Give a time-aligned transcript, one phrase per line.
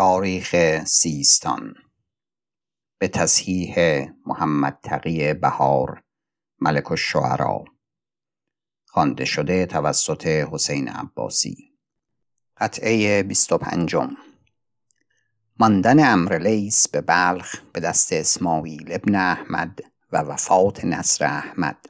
[0.00, 1.74] تاریخ سیستان.
[2.98, 3.74] به تصحیح
[4.26, 6.02] محمد تقی بهار
[6.60, 7.64] ملک الشعرا.
[8.86, 11.72] خوانده شده توسط حسین عباسی.
[12.56, 13.96] قطعه 25
[15.58, 19.80] ماندن امر لیس به بلخ به دست اسماعیل ابن احمد
[20.12, 21.86] و وفات نصر احمد.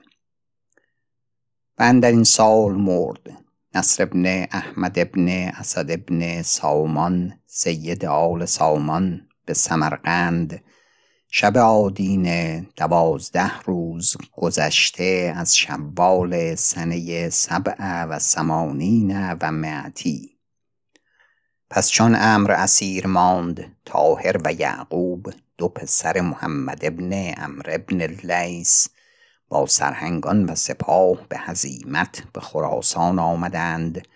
[1.79, 3.45] و در این سال مرد
[3.75, 10.63] نصر ابن احمد ابن اسد ابن سامان سید آل سامان به سمرقند.
[11.29, 20.39] شب آدین دوازده روز گذشته از شوال سنه سبع و سمانین و معتی
[21.71, 28.89] پس چون امر اسیر ماند تاهر و یعقوب دو پسر محمد ابن امر ابن لیس
[29.51, 34.09] با سرهنگان و سپاه به هزیمت به خراسان آمدند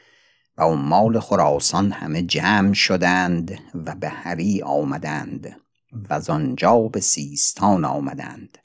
[0.59, 5.57] و مال خراسان همه جمع شدند و به هری آمدند
[6.11, 8.59] و آنجا به سیستان آمدند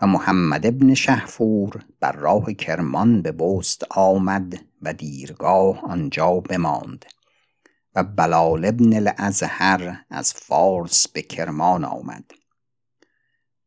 [0.00, 7.04] و محمد ابن شهفور بر راه کرمان به بست آمد و دیرگاه آنجا بماند
[7.94, 12.24] و بلال ابن الازهر از فارس به کرمان آمد.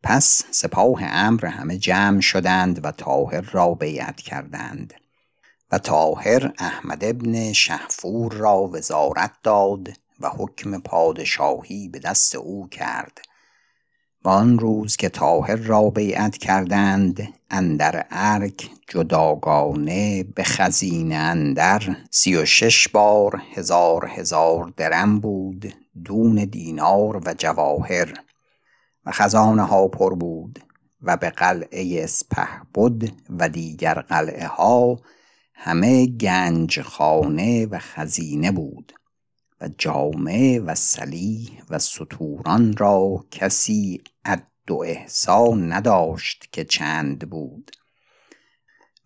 [0.07, 4.93] پس سپاه امر همه جمع شدند و تاهر را بیعت کردند
[5.71, 9.87] و تاهر احمد ابن شهفور را وزارت داد
[10.19, 13.21] و حکم پادشاهی به دست او کرد
[14.23, 22.35] و آن روز که تاهر را بیعت کردند اندر ارک جداگانه به خزینه اندر سی
[22.35, 25.73] و شش بار هزار هزار درم بود
[26.05, 28.24] دون دینار و جواهر.
[29.05, 30.59] و خزانه ها پر بود
[31.01, 34.99] و به قلعه اسپه بود و دیگر قلعه ها
[35.53, 38.93] همه گنج خانه و خزینه بود
[39.61, 47.71] و جامعه و سلیح و سطوران را کسی عد و احسا نداشت که چند بود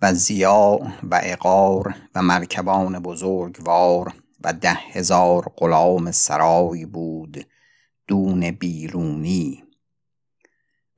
[0.02, 4.14] و زیا و اقار و مرکبان بزرگوار
[4.44, 7.48] و ده هزار غلام سرای بود
[8.08, 9.64] دون بیرونی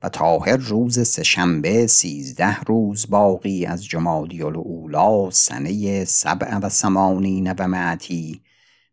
[0.02, 7.68] و تاهر روز سهشنبه سیزده روز باقی از جمادی الاولا سنه سبع و سمانین و
[7.68, 8.42] معتی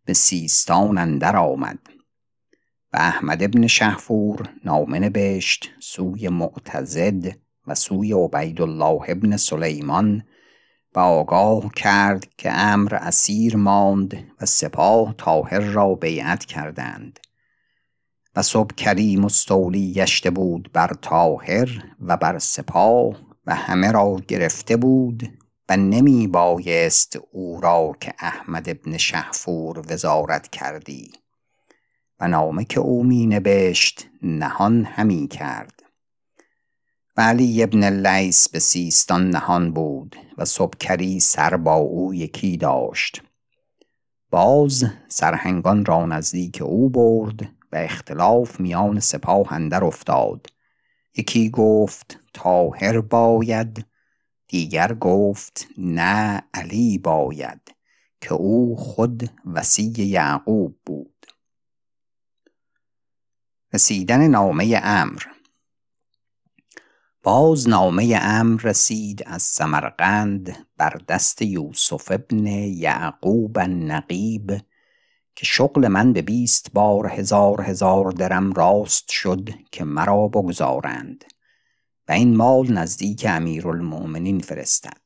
[0.05, 1.79] به سیستان اندر آمد
[2.93, 7.35] و احمد ابن شهفور نامه نبشت سوی معتزد
[7.67, 10.23] و سوی عبیدالله ابن سلیمان
[10.95, 17.19] و آگاه کرد که امر اسیر ماند و سپاه تاهر را بیعت کردند.
[18.35, 24.77] و صبح کریم مستولی گشته بود بر تاهر و بر سپاه و همه را گرفته
[24.77, 31.11] بود و نمی بایست او را که احمد ابن شهفور وزارت کردی
[32.19, 35.83] و نامه که او می نبشت نهان همی کرد.
[37.17, 43.23] و علی ابن لیس به سیستان نهان بود و صبکری سر با او یکی داشت.
[44.31, 50.47] باز سرهنگان را نزدیک او برد و اختلاف میان سپاه اندر افتاد.
[51.17, 53.85] یکی گفت تاهر باید.
[54.47, 57.75] دیگر گفت نه علی باید
[58.21, 61.25] که او خود وسی یعقوب بود.
[63.73, 65.23] رسیدن نامه امر.
[67.23, 74.61] باز نامه امر رسید از سمرقند بر دست یوسف ابن یعقوب النقیب
[75.39, 81.25] که شغل من به بیست بار هزار هزار درم راست شد که مرا بگذارند
[82.07, 85.01] و این مال نزدیک امیرالمؤمنین فرستد.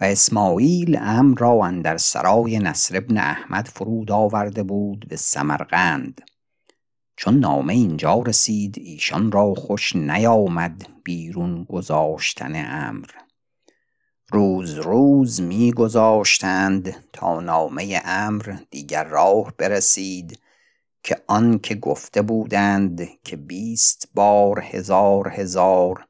[0.00, 6.20] و اسماعیل ام را اندر سرای نصر ابن احمد فرود آورده بود به سمرقند.
[7.16, 13.08] چون نامه اینجا رسید ایشان را خوش نیامد بیرون گذاشتن امر.
[14.32, 20.38] روز روز می گذاشتند تا نامه امر دیگر راه برسید
[21.02, 26.06] که آن که گفته بودند که بیست بار هزار هزار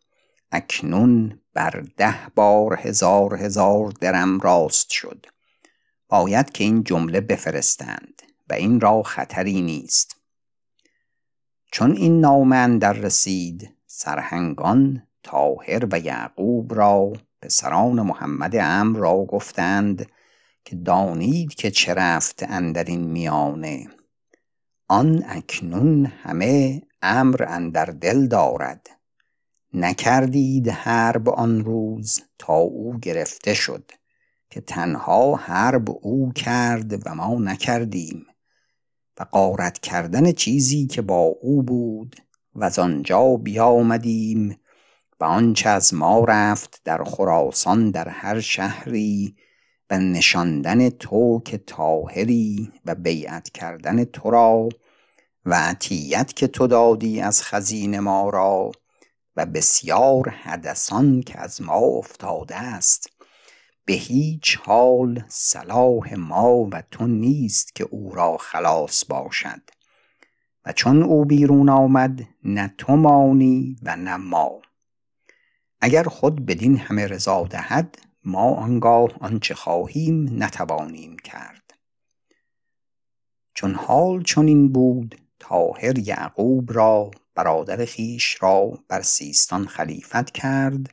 [0.53, 5.27] اکنون بر ده بار هزار هزار درم راست شد.
[6.09, 10.17] باید که این جمله بفرستند و این را خطری نیست.
[11.73, 20.07] چون این نامه در رسید سرهنگان تاهر و یعقوب را پسران محمد امر را گفتند
[20.65, 23.89] که دانید که چه رفت اندر این میانه.
[24.89, 28.87] آن اکنون همه امر اندر دل دارد.
[29.75, 33.91] نکردید حرب آن روز تا او گرفته شد
[34.51, 38.27] که تنها حرب او کرد و ما نکردیم.
[39.21, 42.17] و قارت کردن چیزی که با او بود
[42.55, 44.60] و از آنجا بیامدیم
[45.21, 49.37] و آنچه از ما رفت در خراسان در هر شهری
[49.91, 54.69] و نشاندن تو که تاهری و بیعت کردن تو را
[55.47, 58.73] و عطیت که تو دادی از خزین ما را
[59.37, 63.11] و بسیار حدثان که از ما افتاده است.
[63.85, 69.61] به هیچ حال صلاح ما و تو نیست که او را خلاص باشد.
[70.67, 74.61] و چون او بیرون آمد نه تو مانی و نه ما.
[75.81, 81.75] اگر خود بدین همه رضا دهد ما آنگاه آنچه خواهیم نتوانیم کرد.
[83.55, 90.91] چون حال چنین بود تاهر یعقوب را برادر خیش را بر سیستان خلیفت کرد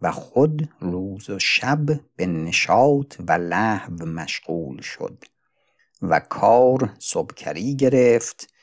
[0.00, 1.86] و خود روز و شب
[2.16, 5.24] به نشاط و لحو مشغول شد
[6.02, 8.54] و کار صبکری گرفت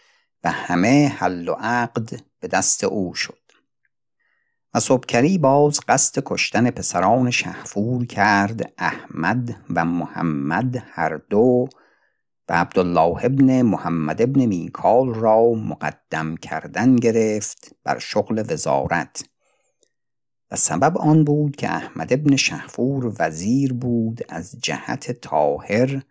[0.44, 3.45] و همه حل و عقد به دست او شد.
[4.76, 11.68] و صبکری باز قصد کشتن پسران شهفور کرد احمد و محمد هر دو
[12.50, 19.26] و عبدالله ابن محمد ابن میکال را مقدم کردن گرفت بر شغل وزارت.
[20.52, 26.02] و سبب آن بود که احمد ابن شهفور وزیر بود از جهت تاهر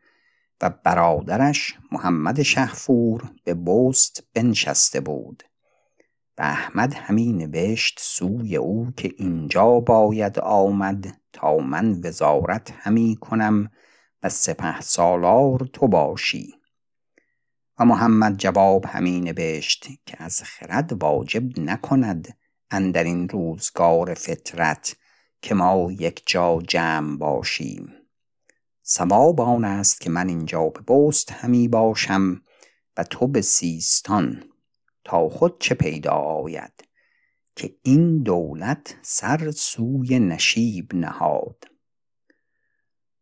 [0.62, 5.42] و برادرش محمد شهفور به بست بنشسته بود.
[6.38, 13.70] و احمد همین نوشت سوی او که اینجا باید آمد تا من وزارت همی کنم
[14.22, 16.54] و سپه سالار تو باشی.
[17.78, 22.36] و محمد جواب همین نوشت که از خرد واجب نکند
[22.70, 24.96] اندر این روزگار فطرت
[25.42, 27.92] که ما یک جا جمع باشیم.
[28.82, 32.40] سباب آن است که من اینجا به بست همی باشم
[32.96, 34.44] و تو به سیستان
[35.04, 36.72] تا خود چه پیدا آید
[37.56, 41.64] که این دولت سر سوی نشیب نهاد.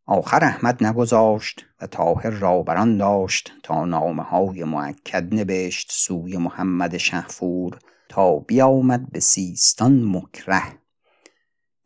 [0.06, 6.96] آخر احمد نگذاشت و تاهر را بران داشت تا نامه های معکد نوشت سوی محمد
[6.96, 10.62] شهفور تا بیامد به سیستان مکره.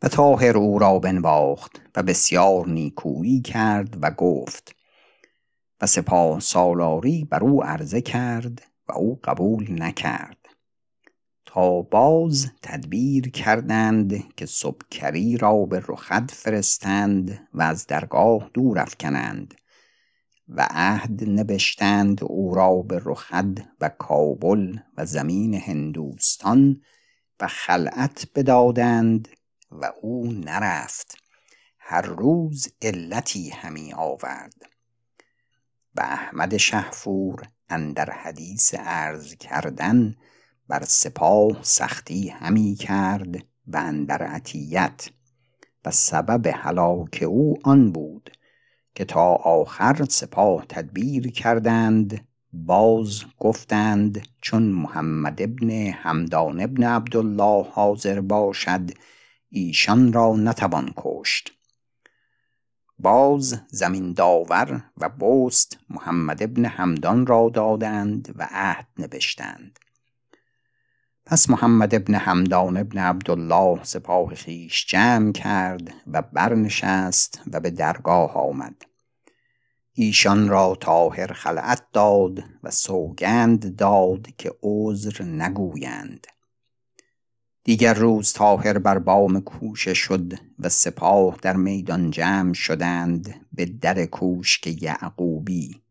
[0.01, 4.75] و تاهر او را بنواخت و بسیار نیکویی کرد و گفت
[5.81, 10.37] و سپاه سالاری بر او عرضه کرد و او قبول نکرد.
[11.45, 19.53] تا باز تدبیر کردند که صبکری را به رخد فرستند و از درگاه دور افکنند
[20.47, 26.81] و عهد نبشتند او را به رخد و کابل و زمین هندوستان
[27.39, 29.27] و خلعت بدادند
[29.71, 31.17] و او نرفت.
[31.79, 34.53] هر روز علتی همی آورد.
[35.95, 40.15] و احمد شهفور اندر حدیث عرض کردن
[40.67, 43.35] بر سپاه سختی همی کرد
[43.67, 45.09] و اندر عطیت.
[45.87, 48.31] و سبب هلاک او آن بود
[48.95, 58.21] که تا آخر سپاه تدبیر کردند باز گفتند چون محمد ابن همدان ابن عبدالله حاضر
[58.21, 58.91] باشد
[59.49, 61.56] ایشان را نتوان کشت.
[62.99, 69.79] باز زمین داور و بست محمد ابن همدان را دادند و عهد نوشتند
[71.29, 78.33] پس محمد ابن همدان ابن عبدالله سپاه خیش جمع کرد و برنشست و به درگاه
[78.33, 78.85] آمد.
[79.93, 86.27] ایشان را تاهر خلعت داد و سوگند داد که عذر نگویند.
[87.67, 94.05] دیگر روز تاهر بر بام کوشه شد و سپاه در میدان جمع شدند به در
[94.05, 95.81] کوشک یعقوبی.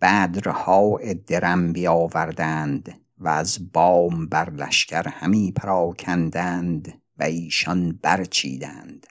[0.00, 9.06] بدرها درم بیاوردند و از بام بر لشکر همی پراکندند و ایشان برچیدند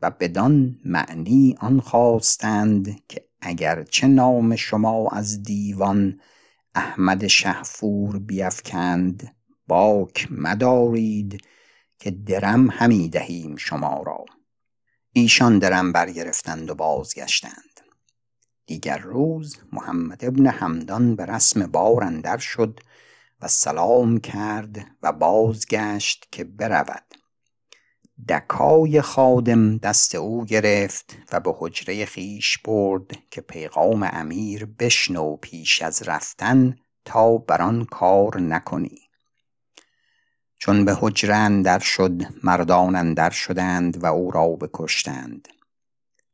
[0.00, 6.20] و بدان معنی آن خواستند که اگرچه نام شما از دیوان
[6.74, 9.34] احمد شهفور بیفکند
[9.66, 11.40] باک مدارید
[11.98, 14.24] که درم همی دهیم شما را.
[15.12, 17.80] ایشان درم برگرفتند و بازگشتند.
[18.66, 22.80] دیگر روز محمد ابن همدان به رسم بار اندر شد
[23.40, 27.14] و سلام کرد و بازگشت که برود.
[28.28, 35.82] دکای خادم دست او گرفت و به حجره خیش برد که پیغام امیر بشنو پیش
[35.82, 39.03] از رفتن تا بر آن کار نکنی.
[40.64, 45.48] چون به حجره اندر شد مردان اندر شدند و او را بکشتند.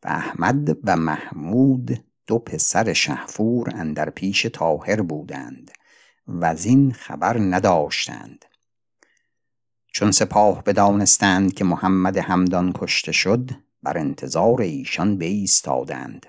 [0.04, 5.70] و احمد و محمود دو پسر شهفور اندر پیش تاهر بودند
[6.26, 8.44] و از این خبر نداشتند.
[9.92, 13.50] چون سپاه بدانستند که محمد همدان کشته شد
[13.82, 16.26] بر انتظار ایشان بایستادند.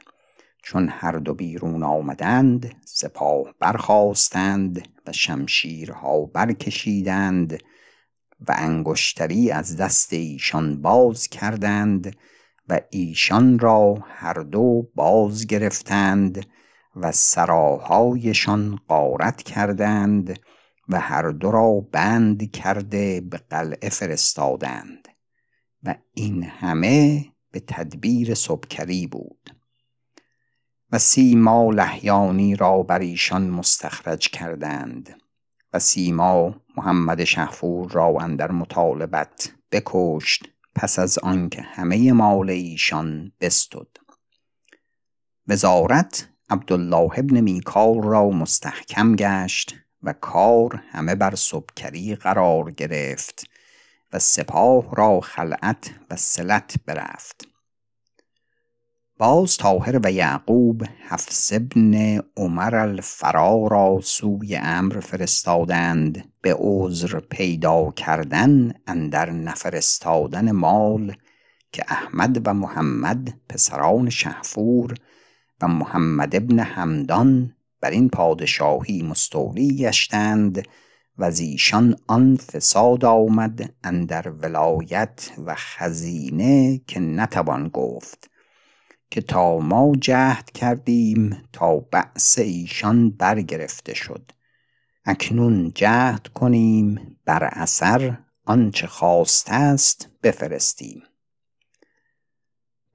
[0.64, 7.62] چون هر دو بیرون آمدند سپاه برخواستند و شمشیرها برکشیدند
[8.48, 12.16] و انگشتری از دست ایشان باز کردند
[12.70, 16.46] و ایشان را هر دو باز گرفتند
[16.96, 20.40] و سراهایشان قارت کردند
[20.90, 25.08] و هر دو را بند کرده به قلعه فرستادند
[25.84, 29.56] و این همه به تدبیر سبکری بود
[30.92, 35.22] و سیما لحیانی را بر ایشان مستخرج کردند
[35.74, 43.88] و سیما محمد شهفور را اندر مطالبت بکشت پس از آنکه همه مال ایشان بستد.
[45.48, 53.44] وزارت عبدالله ابن میکال را مستحکم گشت و کار همه بر سبکری قرار گرفت
[54.14, 57.48] و سپاه را خلعت و سلت برفت.
[59.22, 67.92] باز تاهر و یعقوب حفص ابن عمر الفرا را سوی امر فرستادند به عذر پیدا
[67.92, 71.16] کردن اندر نفرستادن مال
[71.72, 74.94] که احمد و محمد پسران شهفور
[75.62, 80.68] و محمد ابن همدان بر این پادشاهی مستولی گشتند
[81.18, 88.31] و از ایشان آن فساد آمد اندر ولایت و خزینه که نتوان گفت.
[89.12, 94.32] که تا ما جهد کردیم تا بعث ایشان برگرفته شد.
[95.06, 101.04] اکنون جهد کنیم بر اثر آنچه خواسته است بفرستیم.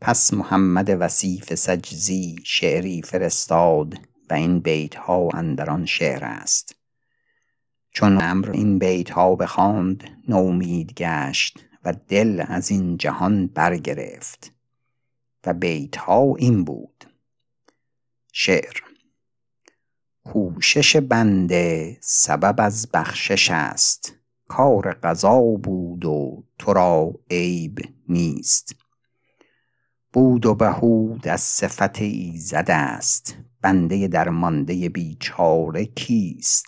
[0.00, 3.94] پس محمد وسیف سجزی شعری فرستاد
[4.30, 6.74] و این بیت ها اندر آن شعر است.
[7.90, 14.55] چون امر این بیت ها بخواند نومید گشت و دل از این جهان برگرفت.
[15.46, 17.04] و بیت ها این بود.
[18.32, 18.80] شعر
[20.24, 24.14] کوشش بنده سبب از بخشش است.
[24.48, 28.74] کار قضا بود و تو را عیب نیست.
[30.12, 33.36] بود و بهود از صفت ایزد است.
[33.62, 36.66] بنده درمانده بیچاره کیست؟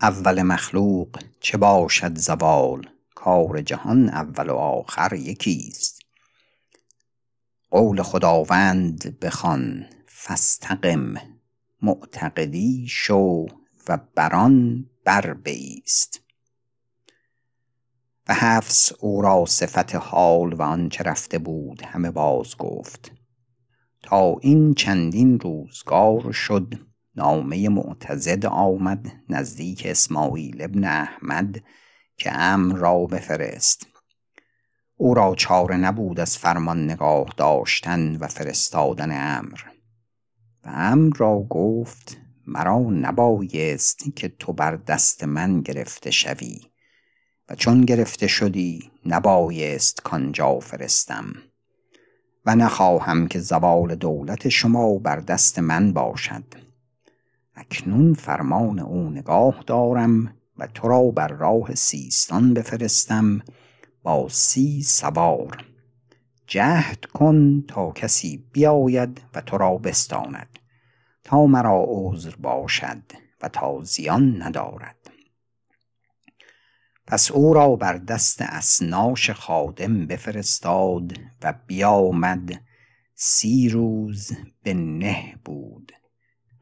[0.00, 6.01] اول مخلوق چه باشد زوال؟ کار جهان اول و آخر یکیست.
[7.72, 11.14] قول خداوند بخوان فاستقم
[11.82, 13.46] معتقدی شو
[13.88, 16.20] و بران بر بایست
[18.28, 23.12] و حفص او را صفت حال و آنچه رفته بود همه باز گفت.
[24.02, 26.74] تا این چندین روزگار شد
[27.16, 31.62] نامه معتزد آمد نزدیک اسماعیل ابن احمد
[32.16, 33.91] که امر را بفرست.
[34.96, 39.60] او را چاره نبود از فرمان نگاه داشتن و فرستادن امر.
[40.64, 46.60] و امر را گفت مرا نبایست که تو بر دست من گرفته شوی
[47.48, 51.32] و چون گرفته شدی نبایست کانجا فرستم
[52.46, 56.44] و نخواهم که زوال دولت شما بر دست من باشد.
[57.54, 63.40] اکنون فرمان او نگاه دارم و تو را بر راه سیستان بفرستم
[64.02, 65.66] با سی سوار.
[66.46, 70.58] جهد کن تا کسی بیاید و تو را بستاند.
[71.24, 73.02] تا مرا عذر باشد
[73.42, 74.96] و تا زیان ندارد.
[77.06, 82.62] پس او را بر دست اسناش خادم بفرستاد و بیامد.
[83.14, 84.32] سی روز
[84.62, 85.92] به نه بود.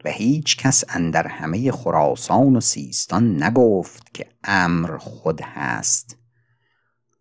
[0.05, 6.20] و هیچ کس اندر همه خراسان و سیستان نگفت که امر خود هست.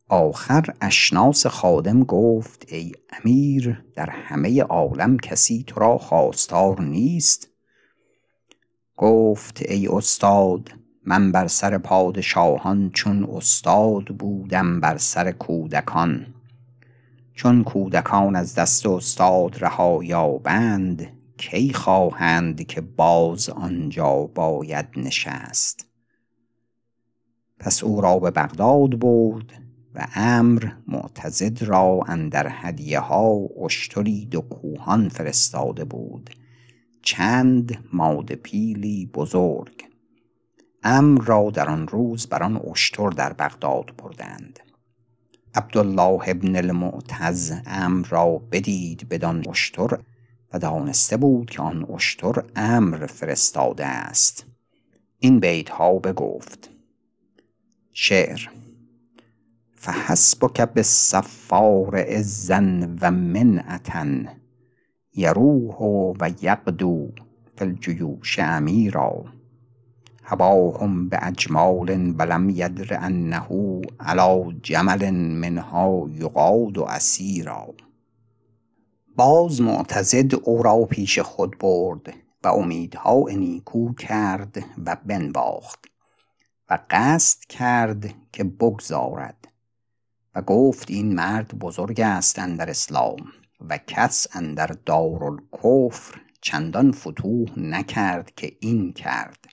[0.10, 7.50] آخر اشناس خادم گفت ای امیر در همه عالم کسی تو را خواستار نیست؟
[8.98, 10.72] گفت ای استاد
[11.06, 16.25] من بر سر پادشاهان چون استاد بودم بر سر کودکان.
[17.34, 25.86] چون کودکان از دست استاد رها یابند کی خواهند که باز آنجا باید نشست؟
[27.60, 34.41] پس او را به بغداد برد و امر معتزد را اندر هدیه ها اشتری دو
[34.41, 36.29] کوهان فرستاده بود.
[37.01, 39.86] چند ماده پیلی بزرگ.
[40.84, 44.60] امر را در آن روز بر آن اشتر در بغداد بردند.
[45.55, 50.00] عبدالله ابن المعتز امر را بدید بدان اشتر
[50.53, 54.46] و دانسته بود که آن اشتر امر فرستاده است.
[55.19, 56.69] این بیت ها بگفت.
[57.93, 58.50] شعر
[59.81, 62.62] فحسبک بالصفار عزا
[63.01, 64.05] و منعتا
[65.15, 65.75] یروح
[66.19, 67.12] و یقدو
[67.55, 69.25] فی الجیوش امیرا
[70.24, 77.74] هباهم باجمال ولم یدر انه علی جمل منها یقاد اسیرا
[79.15, 85.86] باز معتضد او را پیش خود برد و امیدها نیکو کرد و بنواخت
[86.69, 89.49] و قصد کرد که بگذارد.
[90.36, 93.31] و گفت این مرد بزرگ است اندر اسلام
[93.69, 99.45] و کس اندر دارالکفر چندان فتوح نکرد که این کرد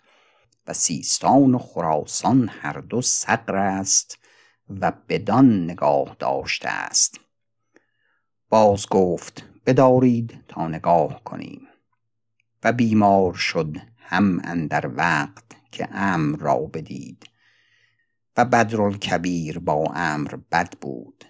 [0.67, 4.19] و سیستان و خراسان هر دو صقر است
[4.81, 7.21] و بدان نگاه داشته است.
[8.49, 11.69] باز گفت بدارید تا نگاه کنیم.
[12.65, 17.25] و بیمار شد هم اندر وقت که امر را بدید.
[18.37, 21.25] و بدرالکبیر با امر بد بود.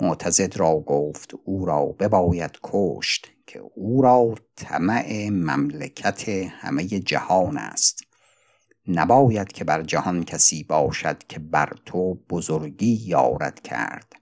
[0.00, 8.02] معتزد را گفت او را بباید کشت که او را طمع مملکت همه جهان است.
[8.88, 14.12] نباید که بر جهان کسی باشد که بر تو بزرگی یارد کرد.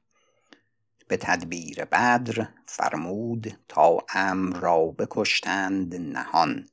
[1.08, 6.68] به تدبیر بدر فرمود تا امر را بکشتند نهان.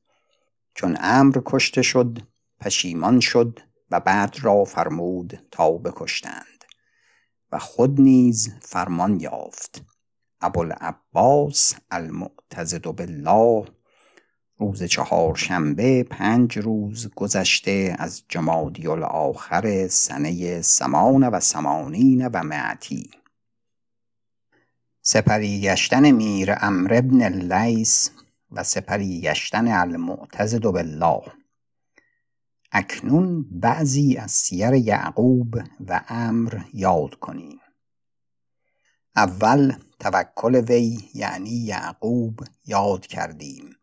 [0.76, 2.20] چون امر کشته شد
[2.60, 3.60] پشیمان شد
[3.94, 6.66] و بعد را فرمود تا بکشتند
[7.52, 9.84] و خود نیز فرمان یافت.
[10.42, 13.66] ابوالعباس المعتزد بالله
[14.58, 23.12] روز چهارشنبه پنج روز گذشته از جمادی الاخر سنه سمان و سمانین و معتی
[25.02, 28.12] سپری گشتن میر امر ابن اللیس
[28.52, 31.43] و سپری گشتن المعتزد بالله.
[32.76, 35.56] اکنون بعضی از سیر یعقوب
[35.88, 37.60] و امر یاد کنیم.
[39.16, 43.76] اول توکل وی یعنی یعقوب یاد کردیم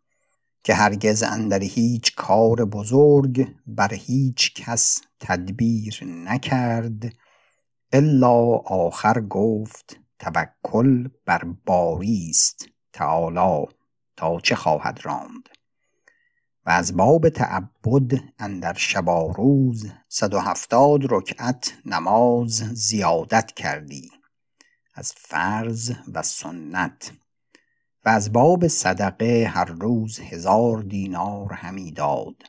[0.65, 7.13] که هرگز اندر هیچ کار بزرگ بر هیچ کس تدبیر نکرد
[7.93, 13.67] الا آخر گفت توکل بر باری است تعالی
[14.17, 15.49] تا چه خواهد راند.
[16.67, 24.11] و از باب تعبد اندر شبا روز صد و هفتاد رکعت نماز زیادت کردی
[24.95, 27.13] از فرض و سنت.
[28.05, 32.43] و از باب صدقه هر روز هزار دینار همی داد.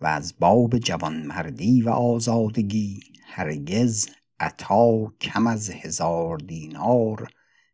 [0.00, 4.08] و از باب جوانمردی و آزادگی هرگز
[4.40, 7.28] عطا کم از هزار دینار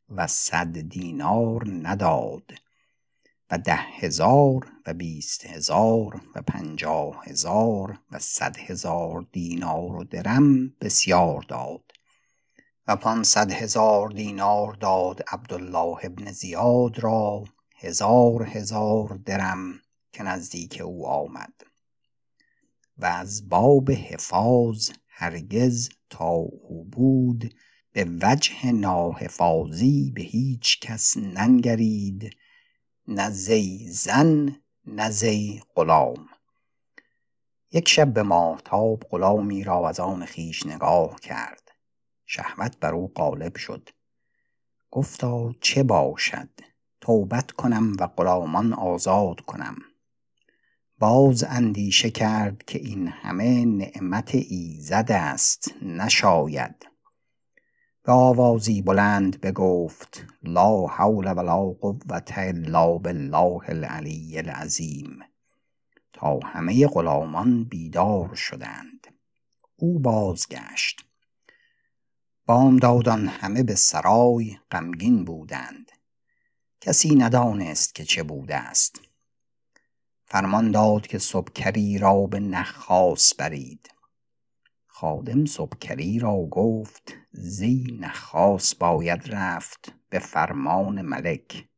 [0.08, 2.52] و صد دینار نداد.
[3.50, 10.68] و ده هزار و بیست هزار و پنجاه هزار و صد هزار دینار و درم
[10.68, 11.92] بسیار داد.
[12.88, 17.44] و پانصد هزار دینار داد عبدالله ابن زیاد را
[17.76, 19.80] هزار هزار درم
[20.12, 21.52] که نزدیک او آمد.
[22.98, 27.54] و از باب حفاظ هرگز تا او بود
[27.92, 32.30] به وجه ناحفاظی به هیچ کس ننگرید
[33.10, 36.28] نه زی زن نه زی غلام.
[37.72, 41.70] یک شب به ماهتاب غلامی را از آن خویش نگاه کرد.
[42.26, 43.88] شهوت بر او غالب شد.
[44.90, 46.48] گفتا چه باشد؟
[47.00, 49.76] توبت کنم و غلامان آزاد کنم.
[50.98, 56.86] باز اندیشه کرد که این همه نعمت ایزد است نشاید.
[58.08, 65.18] به آوازی بلند بگفت لا حول ولا قوة الا بالله العلی العظیم.
[66.12, 69.06] تا همه غلامان بیدار شدند.
[69.76, 71.04] او بازگشت.
[72.46, 75.92] بامدادان همه به سرای غمگین بودند.
[76.80, 79.00] کسی ندانست که چه بوده است.
[80.24, 83.90] فرمان داد که سبکری را به نخاس برید.
[84.86, 91.68] خادم سبکری را گفت زی نخاس باید رفت به فرمان ملک.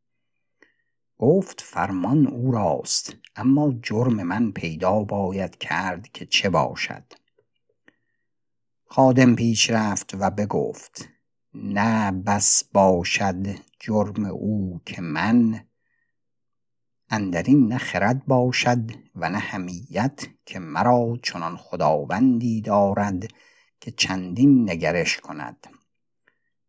[1.18, 7.04] گفت فرمان او راست اما جرم من پیدا باید کرد که چه باشد.
[8.84, 11.08] خادم پیش رفت و بگفت
[11.54, 13.46] نه بس باشد
[13.80, 15.64] جرم او که من
[17.10, 23.28] اندرین نه خرد باشد و نه حمیت که مرا چنان خداوندی دارد
[23.80, 25.66] که چندین نگرش کند.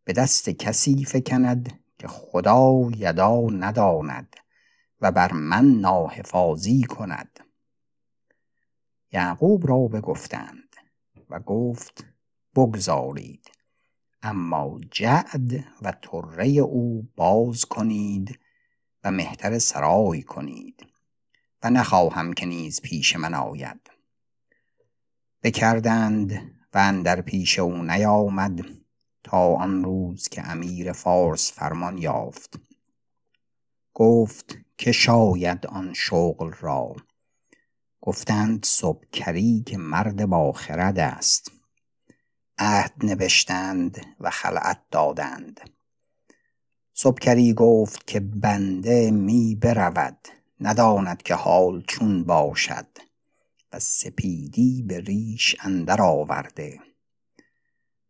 [0.04, 4.36] به دست کسی فکند که خدا یدا نداند
[5.02, 7.40] و بر من ناحفاظی کند.
[9.12, 10.76] یعقوب را بگفتند
[11.30, 12.06] و گفت
[12.56, 13.52] بگذارید
[14.22, 18.40] اما جعد و طره او باز کنید
[19.04, 20.86] و مهتر سرای کنید
[21.64, 23.92] و نخواهم که نیز پیش من آید.
[25.44, 28.66] بکردند و در پیش او نیامد
[29.24, 32.60] تا آن روز که امیر فارس فرمان یافت.
[33.94, 36.96] گفت که شاید آن شغل را.
[38.02, 41.52] گفتند صبکری که مرد با خرد است.
[42.58, 45.70] عهد نوشتند و خلعت دادند.
[46.94, 50.28] صبکری گفت که بنده می برود.
[50.62, 52.88] نداند که حال چون باشد.
[53.74, 56.80] و سپیدی به ریش اندر آورده.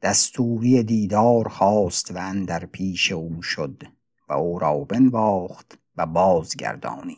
[0.01, 3.83] دستوری دیدار خواست و اندر پیش او شد
[4.29, 7.17] و او را بنواخت و بازگردانید.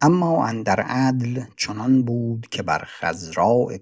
[0.00, 3.76] اما اندر عدل چنان بود که بر خزراء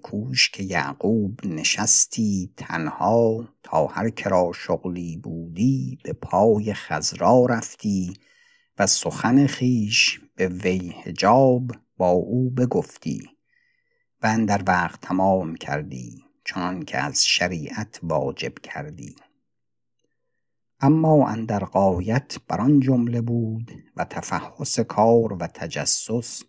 [0.53, 8.13] که یعقوب نشستی تنها تا هر کرا شغلی بودی به پای خزرا رفتی
[8.79, 11.71] و سخن خیش به وی حجاب
[12.03, 13.29] با او بگفتی
[14.21, 19.15] و اندر وقت تمام کردی چنان که از شریعت واجب کردی.
[20.79, 26.43] اما اندر غایت بر آن جمله بود و تفحص کار و تجسس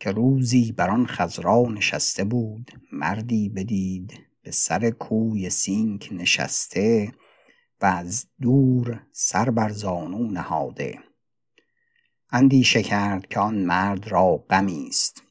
[0.00, 7.12] که روزی بر آن خضرا نشسته بود مردی بدید به سر کوی سینک نشسته
[7.80, 11.11] و از دور سر بر زانو نهاده.
[12.34, 15.22] اندیشه کرد که آن مرد را غمی است.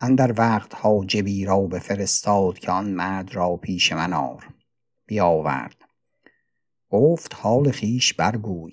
[0.00, 4.54] اندر وقت حاجبی را بفرستاد که آن مرد را پیش من آر.
[5.06, 5.76] بیاورد.
[6.90, 8.72] گفت حال خویش برگوی.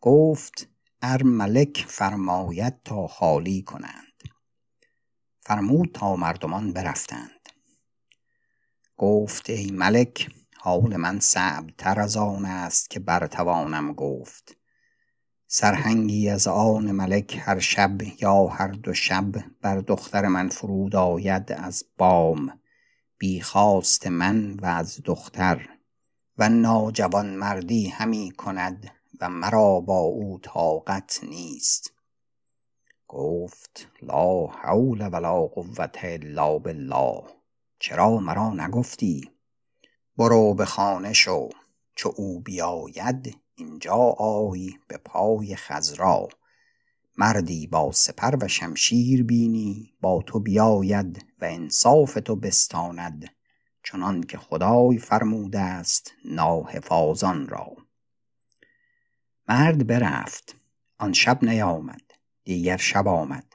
[0.00, 0.68] گفت
[1.02, 4.22] ار ملک فرماید تا خالی کنند.
[5.40, 7.48] فرمود تا مردمان برفتند.
[8.96, 14.61] گفت ای ملک حال من صعب تر از آن است که برتوانم گفت.
[15.54, 19.24] سرهنگی از آن ملک هر شب یا هر دو شب
[19.60, 22.60] بر دختر من فرود آید از بام.
[23.18, 25.68] بی خواست من و از دختر
[26.38, 31.92] و ناجوان مردی همی کند و مرا با او طاقت نیست.
[33.08, 37.22] گفت لا حول ولا قوة الا بالله.
[37.78, 39.30] چرا مرا نگفتی؟
[40.16, 41.48] برو به خانه شو
[41.94, 46.28] چو او بیاید اینجا آی به پای خزرا
[47.16, 53.34] مردی با سپر و شمشیر بینی با تو بیاید و انصاف تو بستاند
[53.82, 57.76] چنان که خدای فرموده است ناحفاظان را.
[59.48, 60.56] مرد برفت
[60.98, 62.12] آن شب نیامد
[62.44, 63.52] دیگر شب آمد.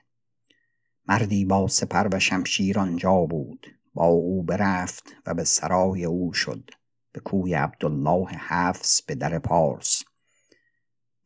[1.07, 6.69] مردی با سپر و شمشیر آنجا بود با او برفت و به سرای او شد.
[7.17, 10.03] به کوی عبدالله حفص به در پارس.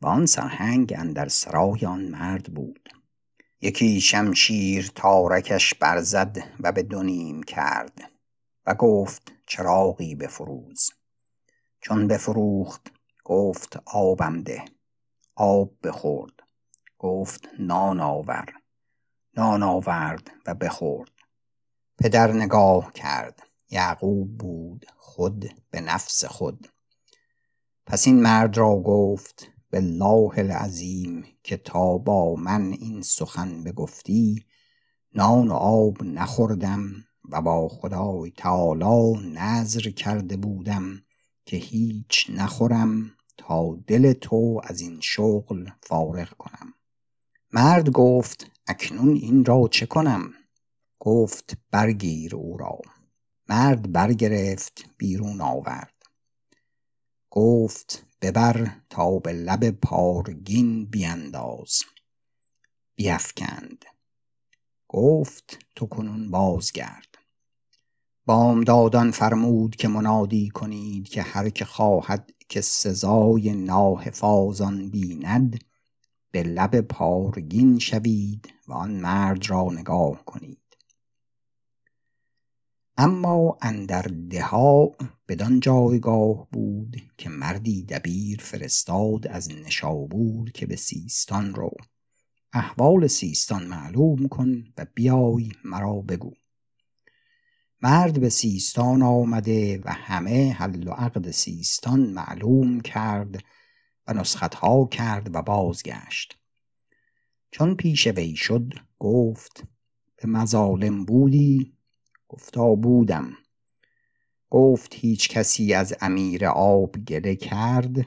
[0.00, 2.88] و آن سرهنگ اندر سرای آن مرد بود.
[3.60, 8.10] یکی شمشیر تارکش برزد و به دونیم کرد
[8.66, 10.90] و گفت چراغی بفروز.
[11.80, 12.92] چون بفروخت
[13.24, 14.64] گفت آبم ده.
[15.34, 16.32] آب بخورد.
[16.98, 18.46] گفت نان آور.
[19.36, 21.12] نان آورد و بخورد.
[21.98, 23.42] پدر نگاه کرد.
[23.70, 26.68] یعقوب بود خود به نفس خود.
[27.86, 34.44] پس این مرد را گفت بالله العظیم که تا با من این سخن بگفتی
[35.14, 36.92] نان و آب نخوردم
[37.30, 41.02] و با خدای تعالی نظر کرده بودم
[41.46, 46.74] که هیچ نخورم تا دل تو از این شغل فارغ کنم.
[47.52, 50.30] مرد گفت اکنون این را چه کنم؟
[50.98, 52.78] گفت برگیر او را.
[53.52, 55.94] مرد برگرفت بیرون آورد.
[57.30, 61.82] گفت ببر تا به لب پارگین بینداز.
[62.94, 63.84] بیفکند.
[64.88, 67.18] گفت تو کنون بازگرد.
[68.26, 75.64] بامدادان فرمود که منادی کنید که هر که خواهد که سزای ناحفاظان بیند
[76.30, 80.61] به لب پارگین شوید و آن مرد را نگاه کنید.
[82.96, 84.92] اما اندر دها
[85.28, 91.70] بدان جایگاه بود که مردی دبیر فرستاد از نشابور که به سیستان رو.
[92.52, 96.32] احوال سیستان معلوم کن و بیای مرا بگو.
[97.82, 103.44] مرد به سیستان آمده و همه حل و عقد سیستان معلوم کرد
[104.06, 106.38] و نسختها کرد و بازگشت.
[107.50, 109.64] چون پیش وی شد گفت
[110.16, 111.81] به مظالم بودی؟
[112.32, 113.36] گفتا بودم.
[114.50, 118.06] گفت هیچ کسی از امیر آب گله کرد؟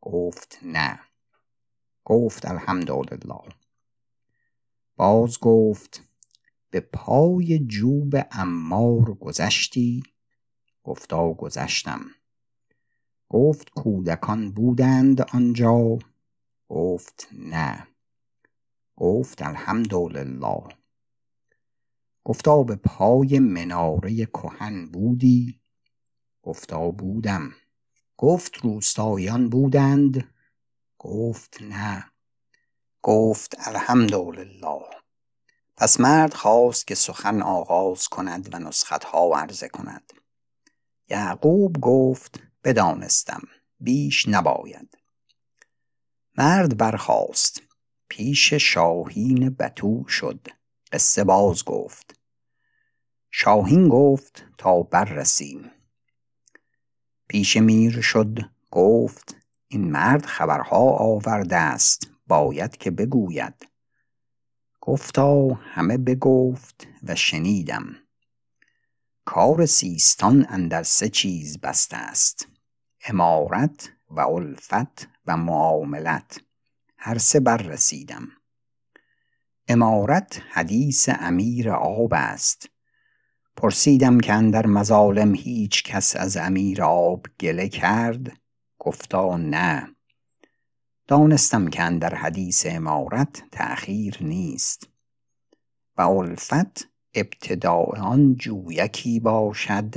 [0.00, 1.00] گفت نه.
[2.04, 3.40] گفت الحمدلله.
[4.96, 6.02] باز گفت
[6.70, 10.02] به پای جوب امار گذشتی؟
[10.84, 12.00] گفتا گذشتم.
[13.28, 15.98] گفت کودکان بودند آنجا؟
[16.68, 17.86] گفت نه.
[18.96, 20.85] گفت الحمدلله.
[22.26, 25.60] گفتا به پای مناره کهن بودی؟
[26.42, 27.50] گفتا بودم.
[28.16, 30.34] گفت روستایان بودند؟
[30.98, 32.04] گفت نه.
[33.02, 34.80] گفت الحمدلله.
[35.76, 40.12] پس مرد خواست که سخن آغاز کند و نسختها عرضه کند.
[41.08, 43.42] یعقوب گفت بدانستم.
[43.80, 44.98] بیش نباید.
[46.38, 47.62] مرد برخاست.
[48.08, 50.48] پیش شاهین بتو شد.
[50.92, 52.15] قصه باز گفت.
[53.38, 55.70] شاهین گفت تا بررسیم
[57.28, 58.38] پیش میر شد
[58.70, 59.36] گفت
[59.68, 63.68] این مرد خبرها آورده است باید که بگوید.
[64.80, 67.96] گفتا همه بگفت و شنیدم.
[69.24, 72.48] کار سیستان اندر سه چیز بسته است
[73.06, 76.40] امارت و الفت و معاملت.
[76.96, 78.28] هر سه بررسیدم
[79.68, 82.75] امارت حدیث امیر آب است.
[83.56, 88.32] پرسیدم که اندر مظالم هیچ کس از امیر آب گله کرد؟
[88.78, 89.88] گفتا نه.
[91.06, 94.88] دانستم که اندر حدیث امارت تأخیر نیست.
[95.96, 99.94] و الفت ابتداء آن جویکی باشد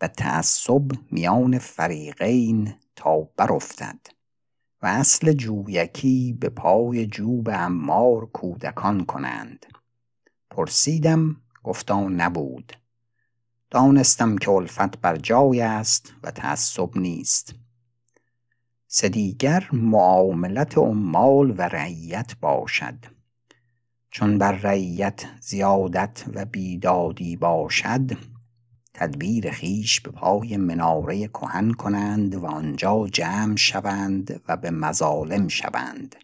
[0.00, 4.00] و تعصب میان فریقین تا برافتد.
[4.82, 9.66] و اصل جویکی به پای جوب امار کودکان کنند.
[10.50, 12.72] پرسیدم گفتا نبود.
[13.70, 17.54] دانستم که الفت بر جای است و تعصب نیست.
[18.86, 22.94] سدیگر معاملت عمال و رعیت باشد.
[24.10, 28.10] چون بر رعیت زیادت و بیدادی باشد
[28.94, 36.16] تدبیر خیش به پای مناره کهن کنند و آنجا جمع شوند و به مظالم شوند.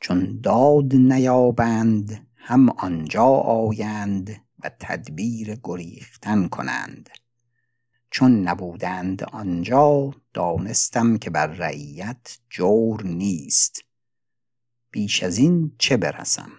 [0.00, 4.30] چون داد نیابند هم آنجا آیند
[4.64, 7.10] و تدبیر گریختن کنند.
[8.10, 13.84] چون نبودند آنجا دانستم که بر رعیت جور نیست.
[14.90, 16.50] بیش از این چه برسم؟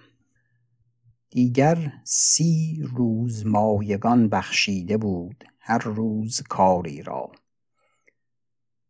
[1.29, 7.31] دیگر سی روز مایگان بخشیده بود هر روز کاری را.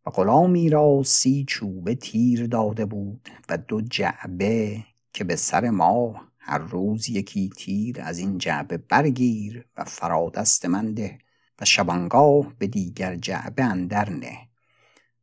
[0.05, 6.30] و غلامی را سی چوبه تیر داده بود و دو جعبه که به سر ماه
[6.43, 11.17] هر روز یکی تیر از این جعبه برگیر و فرادست من ده
[11.61, 14.37] و شبانگاه به دیگر جعبه اندر نه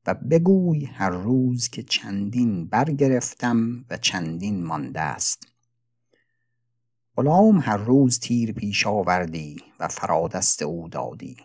[0.07, 5.49] و بگوی هر روز که چندین برگرفتم و چندین مانده است.
[7.17, 11.37] غلام هر روز تیر پیش آوردی و فرادست او دادی.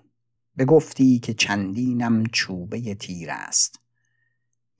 [0.58, 3.80] بگفتی که چندینم چوبه تیر است.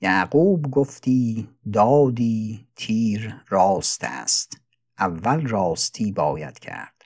[0.00, 4.63] یعقوب گفتی دادی تیر راست است.
[4.98, 7.02] اول راستی باید کرد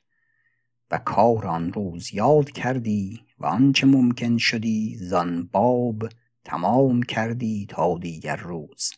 [0.91, 6.09] و کار آن روز یاد کردی و آنچه ممکن شدی زان باب
[6.45, 8.93] تمام کردی تا دیگر روز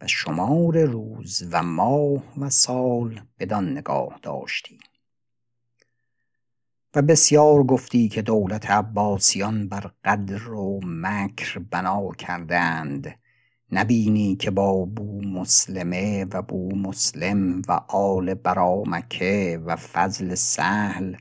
[0.00, 4.78] و شمار روز و ماه و سال بدان نگاه داشتی
[6.94, 13.18] و بسیار گفتی که دولت عباسیان بر قدر و مکر بنا کردند
[13.72, 21.16] نبینی که با بو مسلمه و بو مسلم و آل برامکه و فضل سهل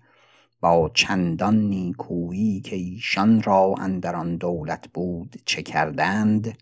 [0.62, 6.58] با چندان نیکویی که ایشان را اندر آن دولت بود چه کردند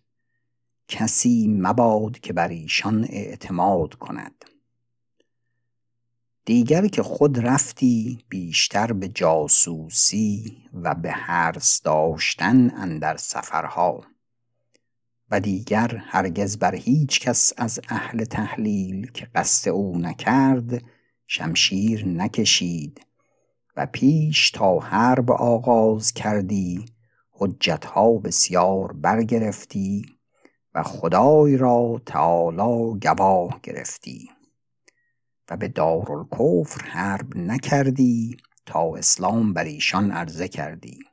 [0.87, 4.45] کسی مباد که بر ایشان اعتماد کند.
[6.45, 14.10] دیگر که خود رفتی بیشتر به جاسوسی و به حرس داشتن اندر سفرها.
[15.31, 20.83] و دیگر هرگز بر هیچ کس از اهل تحلیل که قصد او نکرد
[21.27, 23.05] شمشیر نکشید
[23.77, 26.85] و پیش تا حرب آغاز کردی
[27.31, 30.05] حجتها بسیار برگرفتی
[30.73, 34.29] و خدای را تعالی گواه گرفتی
[35.49, 41.10] و به دارالکفر حرب نکردی تا اسلام بر ایشان عرضه کردی.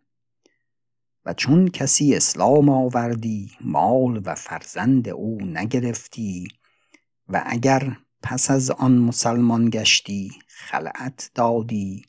[1.29, 6.49] و چون کسی اسلام آوردی مال و فرزند او نگرفتی
[7.29, 12.05] و اگر پس از آن مسلمان گشتی خلعت دادی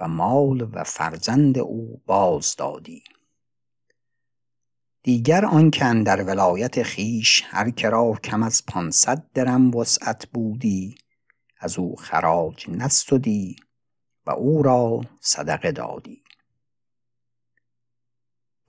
[0.00, 3.02] و مال و فرزند او باز دادی.
[5.02, 5.70] دیگر آن
[6.02, 10.94] در ولایت خیش هر کرا کم از پانصد درم وسعت بودی
[11.60, 13.56] از او خراج نستدی
[14.26, 16.21] و او را صدقه دادی.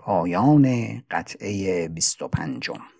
[0.05, 0.67] پایان
[1.11, 2.92] قطعه بیست و پنجم.